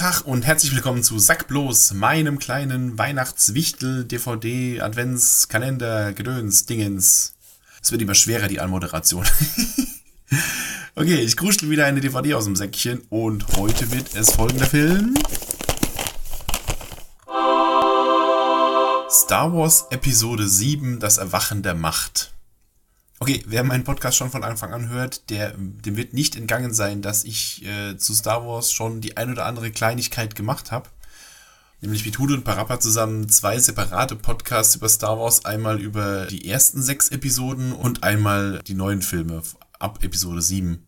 Tag 0.00 0.22
und 0.24 0.46
herzlich 0.46 0.74
willkommen 0.74 1.02
zu 1.02 1.18
Sack 1.18 1.46
bloß, 1.46 1.92
meinem 1.92 2.38
kleinen 2.38 2.96
Weihnachtswichtel, 2.96 4.06
DVD, 4.06 4.80
Adventskalender, 4.80 6.14
Gedöns, 6.14 6.64
Dingens. 6.64 7.34
Es 7.82 7.92
wird 7.92 8.00
immer 8.00 8.14
schwerer, 8.14 8.48
die 8.48 8.60
Anmoderation. 8.60 9.26
okay, 10.94 11.16
ich 11.16 11.36
kruschel 11.36 11.68
wieder 11.68 11.84
eine 11.84 12.00
DVD 12.00 12.32
aus 12.32 12.46
dem 12.46 12.56
Säckchen 12.56 13.02
und 13.10 13.46
heute 13.58 13.90
wird 13.90 14.14
es 14.14 14.30
folgender 14.30 14.64
Film. 14.64 15.18
Star 19.10 19.52
Wars 19.52 19.84
Episode 19.90 20.48
7, 20.48 20.98
das 20.98 21.18
Erwachen 21.18 21.62
der 21.62 21.74
Macht. 21.74 22.32
Okay, 23.22 23.42
wer 23.46 23.64
meinen 23.64 23.84
Podcast 23.84 24.16
schon 24.16 24.30
von 24.30 24.44
Anfang 24.44 24.72
an 24.72 24.88
hört, 24.88 25.28
der, 25.28 25.52
dem 25.58 25.94
wird 25.98 26.14
nicht 26.14 26.36
entgangen 26.36 26.72
sein, 26.72 27.02
dass 27.02 27.22
ich 27.24 27.62
äh, 27.66 27.98
zu 27.98 28.14
Star 28.14 28.46
Wars 28.46 28.72
schon 28.72 29.02
die 29.02 29.18
ein 29.18 29.30
oder 29.30 29.44
andere 29.44 29.70
Kleinigkeit 29.70 30.34
gemacht 30.34 30.72
habe. 30.72 30.88
Nämlich 31.82 32.06
mit 32.06 32.18
Hude 32.18 32.32
und 32.32 32.44
Parappa 32.44 32.80
zusammen 32.80 33.28
zwei 33.28 33.58
separate 33.58 34.16
Podcasts 34.16 34.74
über 34.74 34.88
Star 34.88 35.18
Wars. 35.18 35.44
Einmal 35.44 35.82
über 35.82 36.28
die 36.28 36.48
ersten 36.48 36.80
sechs 36.80 37.10
Episoden 37.10 37.72
und 37.72 38.04
einmal 38.04 38.62
die 38.66 38.72
neuen 38.72 39.02
Filme 39.02 39.42
ab 39.78 39.98
Episode 40.02 40.40
7. 40.40 40.86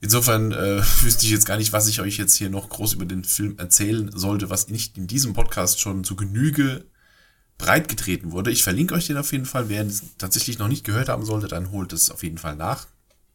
Insofern 0.00 0.52
äh, 0.52 0.82
wüsste 1.02 1.26
ich 1.26 1.30
jetzt 1.30 1.44
gar 1.44 1.58
nicht, 1.58 1.74
was 1.74 1.88
ich 1.88 2.00
euch 2.00 2.16
jetzt 2.16 2.36
hier 2.36 2.48
noch 2.48 2.70
groß 2.70 2.94
über 2.94 3.04
den 3.04 3.24
Film 3.24 3.58
erzählen 3.58 4.10
sollte, 4.14 4.48
was 4.48 4.68
nicht 4.68 4.96
in 4.96 5.06
diesem 5.06 5.34
Podcast 5.34 5.78
schon 5.78 6.04
zu 6.04 6.16
Genüge 6.16 6.86
breit 7.58 7.88
getreten 7.88 8.32
wurde. 8.32 8.50
Ich 8.50 8.62
verlinke 8.62 8.94
euch 8.94 9.08
den 9.08 9.16
auf 9.18 9.32
jeden 9.32 9.44
Fall. 9.44 9.68
Wer 9.68 9.84
es 9.84 10.02
tatsächlich 10.16 10.58
noch 10.58 10.68
nicht 10.68 10.84
gehört 10.84 11.08
haben 11.08 11.24
sollte, 11.24 11.48
dann 11.48 11.72
holt 11.72 11.92
es 11.92 12.10
auf 12.10 12.22
jeden 12.22 12.38
Fall 12.38 12.56
nach. 12.56 12.86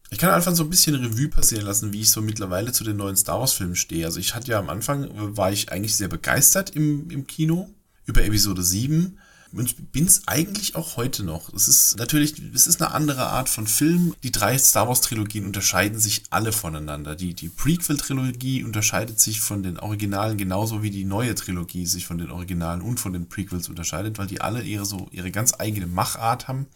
Ich 0.09 0.17
kann 0.17 0.31
einfach 0.31 0.55
so 0.55 0.63
ein 0.63 0.69
bisschen 0.69 0.95
Revue 0.95 1.27
passieren 1.27 1.65
lassen, 1.65 1.91
wie 1.91 2.01
ich 2.01 2.11
so 2.11 2.21
mittlerweile 2.21 2.71
zu 2.71 2.83
den 2.83 2.97
neuen 2.97 3.15
Star 3.15 3.39
Wars 3.39 3.53
Filmen 3.53 3.75
stehe. 3.75 4.05
Also 4.05 4.19
ich 4.19 4.35
hatte 4.35 4.51
ja 4.51 4.59
am 4.59 4.69
Anfang, 4.69 5.09
war 5.35 5.51
ich 5.51 5.71
eigentlich 5.71 5.95
sehr 5.95 6.07
begeistert 6.07 6.69
im, 6.75 7.09
im 7.09 7.27
Kino 7.27 7.69
über 8.05 8.23
Episode 8.23 8.63
7 8.63 9.17
und 9.55 9.91
bin 9.91 10.05
es 10.05 10.27
eigentlich 10.27 10.75
auch 10.75 10.97
heute 10.97 11.23
noch. 11.23 11.53
Es 11.53 11.67
ist 11.67 11.97
natürlich, 11.97 12.41
es 12.53 12.65
ist 12.65 12.81
eine 12.81 12.91
andere 12.91 13.27
Art 13.27 13.49
von 13.49 13.67
Film. 13.67 14.15
Die 14.23 14.31
drei 14.31 14.57
Star 14.57 14.87
Wars 14.87 15.01
Trilogien 15.01 15.45
unterscheiden 15.45 15.99
sich 15.99 16.23
alle 16.31 16.51
voneinander. 16.51 17.15
Die, 17.15 17.33
die 17.33 17.49
Prequel 17.49 17.97
Trilogie 17.97 18.63
unterscheidet 18.63 19.19
sich 19.19 19.41
von 19.41 19.61
den 19.61 19.79
Originalen 19.79 20.37
genauso 20.37 20.81
wie 20.81 20.89
die 20.89 21.05
neue 21.05 21.35
Trilogie 21.35 21.85
sich 21.85 22.07
von 22.07 22.17
den 22.17 22.31
Originalen 22.31 22.81
und 22.81 22.99
von 22.99 23.13
den 23.13 23.29
Prequels 23.29 23.69
unterscheidet, 23.69 24.17
weil 24.17 24.27
die 24.27 24.41
alle 24.41 24.63
ihre 24.63 24.85
so, 24.85 25.07
ihre 25.11 25.29
ganz 25.29 25.53
eigene 25.59 25.87
Machart 25.87 26.47
haben. 26.47 26.67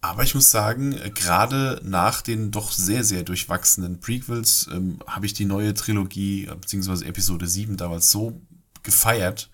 Aber 0.00 0.22
ich 0.22 0.34
muss 0.34 0.50
sagen, 0.50 0.96
gerade 1.14 1.80
nach 1.84 2.22
den 2.22 2.50
doch 2.50 2.70
sehr, 2.72 3.04
sehr 3.04 3.24
durchwachsenen 3.24 4.00
Prequels 4.00 4.68
ähm, 4.72 4.98
habe 5.06 5.26
ich 5.26 5.32
die 5.32 5.44
neue 5.44 5.74
Trilogie, 5.74 6.48
beziehungsweise 6.60 7.04
Episode 7.04 7.48
7 7.48 7.76
damals 7.76 8.10
so 8.10 8.40
gefeiert, 8.82 9.50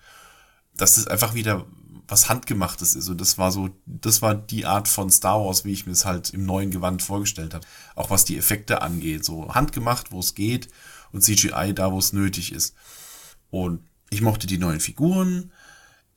dass 0.77 0.97
es 0.97 1.07
einfach 1.07 1.33
wieder 1.33 1.65
was 2.07 2.29
handgemachtes 2.29 2.95
ist. 2.95 3.09
Und 3.09 3.19
das 3.19 3.37
war 3.37 3.51
so, 3.51 3.69
das 3.85 4.21
war 4.21 4.35
die 4.35 4.65
Art 4.65 4.87
von 4.87 5.09
Star 5.09 5.43
Wars, 5.43 5.65
wie 5.65 5.71
ich 5.71 5.85
mir 5.85 5.93
es 5.93 6.05
halt 6.05 6.31
im 6.31 6.45
neuen 6.45 6.71
Gewand 6.71 7.01
vorgestellt 7.01 7.53
habe. 7.53 7.65
Auch 7.95 8.09
was 8.09 8.25
die 8.25 8.37
Effekte 8.37 8.81
angeht. 8.81 9.25
So 9.25 9.53
handgemacht, 9.53 10.11
wo 10.11 10.19
es 10.19 10.35
geht 10.35 10.67
und 11.11 11.21
CGI 11.21 11.73
da, 11.73 11.91
wo 11.91 11.99
es 11.99 12.13
nötig 12.13 12.51
ist. 12.51 12.75
Und 13.49 13.81
ich 14.09 14.21
mochte 14.21 14.47
die 14.47 14.57
neuen 14.57 14.79
Figuren. 14.79 15.51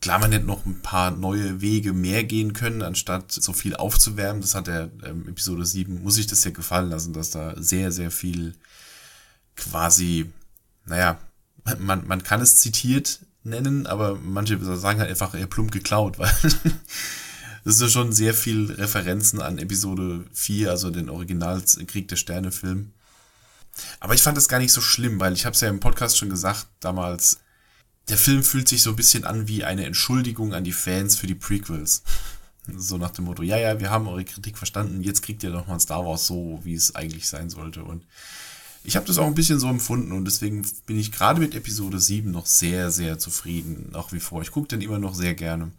Klar, 0.00 0.20
man 0.20 0.31
hätte 0.31 0.47
noch 0.47 0.64
ein 0.64 0.81
paar 0.81 1.11
neue 1.11 1.61
Wege 1.61 1.92
mehr 1.92 2.22
gehen 2.22 2.53
können, 2.53 2.83
anstatt 2.83 3.33
so 3.33 3.53
viel 3.53 3.75
aufzuwärmen. 3.75 4.42
Das 4.42 4.55
hat 4.55 4.69
der 4.69 4.91
ähm, 5.05 5.28
Episode 5.28 5.66
7, 5.66 6.03
muss 6.03 6.19
ich 6.19 6.28
das 6.28 6.44
ja 6.44 6.53
gefallen 6.53 6.91
lassen, 6.91 7.12
dass 7.12 7.31
da 7.31 7.61
sehr, 7.61 7.91
sehr 7.91 8.11
viel 8.11 8.55
quasi, 9.56 10.31
naja, 10.84 11.19
man, 11.78 12.06
man 12.06 12.22
kann 12.22 12.41
es 12.41 12.56
zitiert 12.56 13.21
nennen, 13.48 13.86
aber 13.86 14.16
manche 14.16 14.59
sagen 14.76 15.00
halt 15.00 15.10
einfach 15.10 15.34
eher 15.34 15.47
plump 15.47 15.72
geklaut, 15.72 16.19
weil 16.19 16.32
das 17.64 17.81
ist 17.81 17.92
schon 17.92 18.12
sehr 18.12 18.34
viel 18.34 18.70
Referenzen 18.72 19.41
an 19.41 19.59
Episode 19.59 20.25
4, 20.32 20.70
also 20.70 20.91
den 20.91 21.09
Originals 21.09 21.78
Krieg 21.86 22.09
der 22.09 22.16
Sterne 22.16 22.53
Film. 22.53 22.92
Aber 24.00 24.14
ich 24.14 24.22
fand 24.22 24.36
das 24.36 24.48
gar 24.48 24.59
nicht 24.59 24.72
so 24.72 24.81
schlimm, 24.81 25.20
weil 25.20 25.32
ich 25.32 25.47
habe 25.47 25.54
es 25.54 25.60
ja 25.60 25.69
im 25.69 25.81
Podcast 25.81 26.19
schon 26.19 26.31
gesagt 26.31 26.66
damals, 26.81 27.41
der 28.09 28.19
Film 28.19 28.42
fühlt 28.42 28.69
sich 28.69 28.82
so 28.82 28.91
ein 28.91 28.97
bisschen 28.97 29.25
an 29.25 29.48
wie 29.48 29.65
eine 29.65 29.84
Entschuldigung 29.84 30.54
an 30.54 30.65
die 30.65 30.72
Fans 30.72 31.16
für 31.16 31.26
die 31.26 31.34
Prequels. 31.34 32.03
So 32.76 32.98
nach 32.98 33.10
dem 33.10 33.25
Motto, 33.25 33.42
ja, 33.42 33.56
ja, 33.56 33.80
wir 33.80 33.91
haben 33.91 34.09
eure 34.09 34.25
Kritik 34.25 34.59
verstanden, 34.59 35.03
jetzt 35.03 35.22
kriegt 35.22 35.42
ihr 35.42 35.50
doch 35.50 35.66
mal 35.66 35.80
Star 35.80 36.04
Wars 36.04 36.26
so, 36.26 36.60
wie 36.65 36.75
es 36.75 36.94
eigentlich 36.94 37.28
sein 37.28 37.48
sollte. 37.48 37.82
Und 37.82 38.04
ich 38.84 38.97
habe 38.97 39.06
das 39.06 39.19
auch 39.19 39.27
ein 39.27 39.34
bisschen 39.34 39.59
so 39.59 39.69
empfunden 39.69 40.12
und 40.12 40.25
deswegen 40.25 40.66
bin 40.87 40.99
ich 40.99 41.12
gerade 41.12 41.41
mit 41.41 41.55
Episode 41.55 42.00
7 42.00 42.31
noch 42.31 42.47
sehr, 42.47 42.91
sehr 42.91 43.19
zufrieden, 43.19 43.91
nach 43.93 44.12
wie 44.12 44.21
vor. 44.21 44.43
Ich 44.43 44.50
gucke 44.50 44.69
den 44.69 44.81
immer 44.81 44.99
noch 44.99 45.15
sehr 45.15 45.34
gerne. 45.34 45.72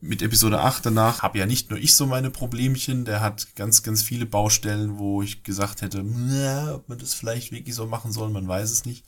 Mit 0.00 0.22
Episode 0.22 0.60
8 0.60 0.84
danach 0.86 1.22
habe 1.22 1.38
ja 1.38 1.46
nicht 1.46 1.70
nur 1.70 1.78
ich 1.78 1.94
so 1.94 2.06
meine 2.06 2.30
Problemchen, 2.30 3.04
der 3.04 3.20
hat 3.20 3.56
ganz, 3.56 3.82
ganz 3.82 4.02
viele 4.02 4.26
Baustellen, 4.26 4.98
wo 4.98 5.22
ich 5.22 5.42
gesagt 5.42 5.82
hätte, 5.82 6.00
ob 6.00 6.88
man 6.88 6.98
das 6.98 7.14
vielleicht 7.14 7.52
wirklich 7.52 7.74
so 7.74 7.86
machen 7.86 8.12
soll, 8.12 8.30
man 8.30 8.46
weiß 8.46 8.70
es 8.70 8.84
nicht. 8.84 9.04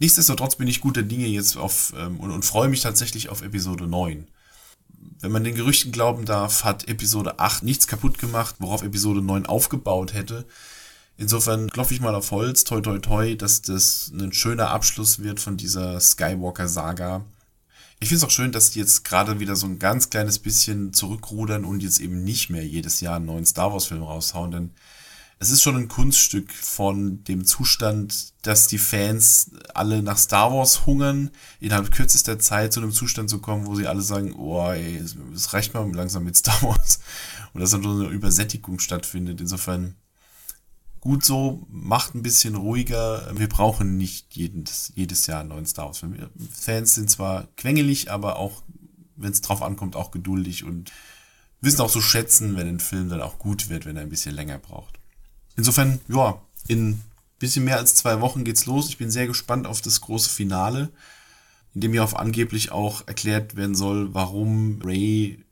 Nichtsdestotrotz 0.00 0.56
bin 0.56 0.68
ich 0.68 0.80
guter 0.80 1.02
Dinge 1.02 1.26
jetzt 1.26 1.56
auf 1.56 1.92
ähm, 1.96 2.18
und, 2.18 2.30
und 2.30 2.44
freue 2.44 2.68
mich 2.68 2.80
tatsächlich 2.80 3.28
auf 3.28 3.42
Episode 3.42 3.86
9. 3.86 4.26
Wenn 5.20 5.32
man 5.32 5.44
den 5.44 5.54
Gerüchten 5.54 5.92
glauben 5.92 6.24
darf, 6.24 6.64
hat 6.64 6.88
Episode 6.88 7.38
8 7.38 7.62
nichts 7.62 7.86
kaputt 7.86 8.18
gemacht, 8.18 8.56
worauf 8.58 8.82
Episode 8.82 9.22
9 9.22 9.46
aufgebaut 9.46 10.14
hätte. 10.14 10.46
Insofern 11.16 11.70
klopfe 11.70 11.94
ich 11.94 12.00
mal 12.00 12.14
auf 12.14 12.30
Holz, 12.32 12.64
toi 12.64 12.80
toi 12.80 12.98
toi, 12.98 13.36
dass 13.36 13.62
das 13.62 14.10
ein 14.12 14.32
schöner 14.32 14.70
Abschluss 14.70 15.20
wird 15.20 15.38
von 15.38 15.56
dieser 15.56 16.00
Skywalker-Saga. 16.00 17.24
Ich 18.00 18.08
finde 18.08 18.18
es 18.18 18.24
auch 18.24 18.30
schön, 18.30 18.52
dass 18.52 18.72
die 18.72 18.80
jetzt 18.80 19.04
gerade 19.04 19.38
wieder 19.38 19.54
so 19.54 19.66
ein 19.66 19.78
ganz 19.78 20.10
kleines 20.10 20.40
bisschen 20.40 20.92
zurückrudern 20.92 21.64
und 21.64 21.82
jetzt 21.82 22.00
eben 22.00 22.24
nicht 22.24 22.50
mehr 22.50 22.66
jedes 22.66 23.00
Jahr 23.00 23.16
einen 23.16 23.26
neuen 23.26 23.46
Star 23.46 23.72
Wars-Film 23.72 24.02
raushauen, 24.02 24.50
denn 24.50 24.70
es 25.38 25.50
ist 25.50 25.62
schon 25.62 25.76
ein 25.76 25.88
Kunststück 25.88 26.52
von 26.52 27.22
dem 27.24 27.44
Zustand, 27.44 28.32
dass 28.42 28.66
die 28.66 28.78
Fans 28.78 29.50
alle 29.74 30.02
nach 30.02 30.18
Star 30.18 30.52
Wars 30.52 30.86
hungern, 30.86 31.30
innerhalb 31.60 31.90
kürzester 31.90 32.38
Zeit 32.38 32.72
zu 32.72 32.80
einem 32.80 32.92
Zustand 32.92 33.30
zu 33.30 33.40
kommen, 33.40 33.66
wo 33.66 33.74
sie 33.74 33.86
alle 33.86 34.00
sagen, 34.00 34.32
oh 34.34 34.70
ey, 34.70 34.96
es 35.34 35.52
reicht 35.52 35.74
mal 35.74 35.90
langsam 35.92 36.24
mit 36.24 36.36
Star 36.36 36.60
Wars. 36.62 37.00
Und 37.52 37.60
dass 37.60 37.72
dann 37.72 37.82
so 37.82 37.90
eine 37.90 38.08
Übersättigung 38.08 38.78
stattfindet. 38.78 39.40
Insofern 39.40 39.96
gut 41.04 41.24
so, 41.24 41.66
macht 41.70 42.14
ein 42.14 42.22
bisschen 42.22 42.54
ruhiger. 42.56 43.30
Wir 43.36 43.48
brauchen 43.48 43.96
nicht 43.96 44.34
jedes, 44.34 44.90
jedes 44.96 45.26
Jahr 45.26 45.40
einen 45.40 45.50
neuen 45.50 45.66
Star 45.66 45.86
Wars. 45.86 46.02
Fans 46.50 46.94
sind 46.94 47.10
zwar 47.10 47.46
quengelig, 47.56 48.10
aber 48.10 48.36
auch, 48.36 48.62
wenn 49.14 49.30
es 49.30 49.42
drauf 49.42 49.62
ankommt, 49.62 49.94
auch 49.94 50.10
geduldig 50.10 50.64
und 50.64 50.90
wissen 51.60 51.82
auch 51.82 51.90
so 51.90 52.00
schätzen, 52.00 52.56
wenn 52.56 52.68
ein 52.68 52.80
Film 52.80 53.10
dann 53.10 53.20
auch 53.20 53.38
gut 53.38 53.68
wird, 53.68 53.84
wenn 53.84 53.96
er 53.96 54.02
ein 54.02 54.08
bisschen 54.08 54.34
länger 54.34 54.58
braucht. 54.58 54.98
Insofern, 55.56 56.00
ja, 56.08 56.40
in 56.68 57.00
bisschen 57.38 57.64
mehr 57.64 57.76
als 57.76 57.94
zwei 57.94 58.22
Wochen 58.22 58.44
geht's 58.44 58.64
los. 58.64 58.88
Ich 58.88 58.96
bin 58.96 59.10
sehr 59.10 59.26
gespannt 59.26 59.66
auf 59.66 59.82
das 59.82 60.00
große 60.00 60.30
Finale, 60.30 60.90
in 61.74 61.82
dem 61.82 61.92
ja 61.92 62.02
auch 62.02 62.14
angeblich 62.14 62.72
auch 62.72 63.06
erklärt 63.06 63.56
werden 63.56 63.74
soll, 63.74 64.14
warum 64.14 64.80
Ray 64.82 65.44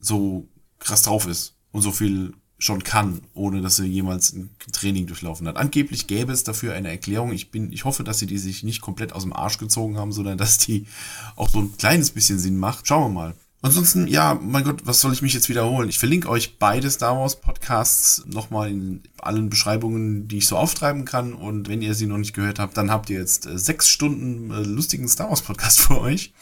so 0.00 0.48
krass 0.78 1.02
drauf 1.02 1.26
ist 1.26 1.56
und 1.72 1.82
so 1.82 1.92
viel 1.92 2.34
schon 2.64 2.82
kann, 2.82 3.20
ohne 3.34 3.60
dass 3.60 3.76
sie 3.76 3.86
jemals 3.86 4.32
ein 4.32 4.50
Training 4.72 5.06
durchlaufen 5.06 5.46
hat. 5.46 5.56
Angeblich 5.56 6.06
gäbe 6.06 6.32
es 6.32 6.44
dafür 6.44 6.74
eine 6.74 6.88
Erklärung. 6.88 7.32
Ich 7.32 7.50
bin, 7.50 7.72
ich 7.72 7.84
hoffe, 7.84 8.04
dass 8.04 8.18
sie 8.18 8.26
die 8.26 8.38
sich 8.38 8.62
nicht 8.62 8.80
komplett 8.80 9.12
aus 9.12 9.22
dem 9.22 9.32
Arsch 9.32 9.58
gezogen 9.58 9.98
haben, 9.98 10.12
sondern 10.12 10.38
dass 10.38 10.58
die 10.58 10.86
auch 11.36 11.48
so 11.48 11.60
ein 11.60 11.76
kleines 11.76 12.10
bisschen 12.10 12.38
Sinn 12.38 12.56
macht. 12.56 12.86
Schauen 12.88 13.12
wir 13.12 13.20
mal. 13.20 13.34
Ansonsten, 13.64 14.06
ja, 14.08 14.38
mein 14.42 14.62
Gott, 14.62 14.82
was 14.84 15.00
soll 15.00 15.14
ich 15.14 15.22
mich 15.22 15.32
jetzt 15.32 15.48
wiederholen? 15.48 15.88
Ich 15.88 15.98
verlinke 15.98 16.28
euch 16.28 16.58
beide 16.58 16.90
Star 16.90 17.16
Wars 17.16 17.40
Podcasts 17.40 18.22
nochmal 18.26 18.70
in 18.70 19.02
allen 19.22 19.48
Beschreibungen, 19.48 20.28
die 20.28 20.36
ich 20.36 20.46
so 20.46 20.58
auftreiben 20.58 21.06
kann. 21.06 21.32
Und 21.32 21.66
wenn 21.68 21.80
ihr 21.80 21.94
sie 21.94 22.06
noch 22.06 22.18
nicht 22.18 22.34
gehört 22.34 22.58
habt, 22.58 22.76
dann 22.76 22.90
habt 22.90 23.08
ihr 23.08 23.18
jetzt 23.18 23.46
äh, 23.46 23.58
sechs 23.58 23.88
Stunden 23.88 24.50
äh, 24.50 24.60
lustigen 24.60 25.08
Star 25.08 25.30
Wars 25.30 25.40
Podcast 25.40 25.80
für 25.80 25.98
euch. 25.98 26.34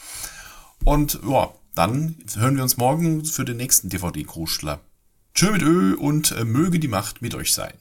Und 0.83 1.21
ja, 1.25 1.51
dann 1.77 2.17
hören 2.35 2.57
wir 2.57 2.65
uns 2.65 2.77
morgen 2.77 3.25
für 3.25 3.45
den 3.45 3.57
nächsten 3.57 3.89
DVD-Kruschler. 3.89 4.81
Tschö 5.35 5.51
mit 5.51 5.63
Ö 5.63 5.95
und 5.95 6.33
äh, 6.33 6.45
möge 6.45 6.79
die 6.79 6.89
Macht 6.89 7.23
mit 7.23 7.35
euch 7.35 7.53
sein. 7.53 7.73